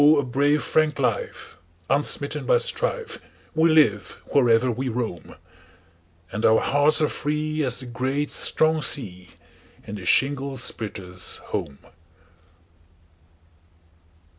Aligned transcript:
a 0.03 0.23
brave 0.23 0.63
frank 0.63 0.97
life, 0.97 1.57
unsmitten 1.87 2.43
by 2.43 2.57
strife, 2.57 3.19
We 3.53 3.69
live 3.69 4.19
wherever 4.25 4.71
we 4.71 4.89
roam, 4.89 5.35
And 6.31 6.43
our 6.43 6.59
hearts 6.59 7.01
are 7.01 7.07
free 7.07 7.63
as 7.63 7.79
the 7.81 7.85
great 7.85 8.31
strong 8.31 8.81
sea, 8.81 9.29
In 9.85 9.93
the 9.97 10.07
shingle 10.07 10.57
splitter's 10.57 11.35
home. 11.35 11.77